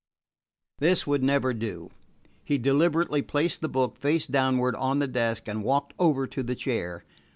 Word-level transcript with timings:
This 0.79 1.05
would 1.05 1.21
never 1.21 1.53
do. 1.53 1.91
He 2.43 2.57
deliberately 2.57 3.21
placed 3.21 3.61
the 3.61 3.69
book 3.69 3.95
face 3.97 4.25
downward 4.25 4.75
on 4.77 4.97
the 4.97 5.07
desk 5.07 5.47
and 5.47 5.63
walked 5.63 5.93
over 5.99 6.25
to 6.25 6.41
the 6.41 6.55
chair. 6.55 7.05